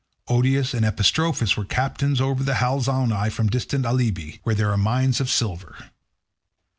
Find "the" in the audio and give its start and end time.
2.43-2.55